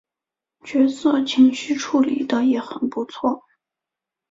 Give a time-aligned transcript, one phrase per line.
[0.63, 3.43] 角色情绪处理的也很不错